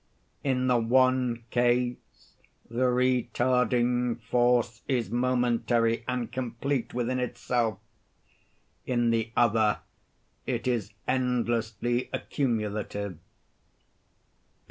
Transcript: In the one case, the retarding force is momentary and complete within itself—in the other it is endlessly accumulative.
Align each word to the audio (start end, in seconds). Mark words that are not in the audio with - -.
In 0.43 0.65
the 0.65 0.77
one 0.79 1.43
case, 1.51 2.33
the 2.67 2.85
retarding 2.87 4.19
force 4.19 4.81
is 4.87 5.11
momentary 5.11 6.03
and 6.07 6.31
complete 6.31 6.91
within 6.91 7.19
itself—in 7.19 9.11
the 9.11 9.31
other 9.37 9.81
it 10.47 10.65
is 10.65 10.91
endlessly 11.07 12.09
accumulative. 12.11 13.19